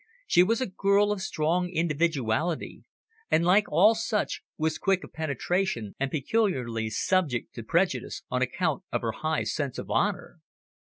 She 0.25 0.41
was 0.41 0.61
a 0.61 0.65
girl 0.65 1.11
of 1.11 1.21
strong 1.21 1.69
individuality, 1.69 2.85
and 3.29 3.45
like 3.45 3.71
all 3.71 3.93
such, 3.93 4.41
was 4.57 4.79
quick 4.79 5.03
of 5.03 5.13
penetration, 5.13 5.93
and 5.99 6.09
peculiarly 6.09 6.89
subject 6.89 7.53
to 7.53 7.61
prejudice 7.61 8.23
on 8.31 8.41
account 8.41 8.81
of 8.91 9.01
her 9.01 9.11
high 9.11 9.43
sense 9.43 9.77
of 9.77 9.91
honour. 9.91 10.39